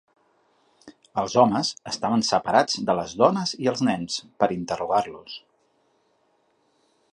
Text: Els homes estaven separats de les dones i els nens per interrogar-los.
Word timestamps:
Els 1.23 1.35
homes 1.41 1.69
estaven 1.91 2.23
separats 2.29 2.79
de 2.89 2.97
les 3.01 3.13
dones 3.23 3.53
i 3.67 3.71
els 3.75 3.85
nens 3.89 4.19
per 4.41 4.51
interrogar-los. 4.59 5.39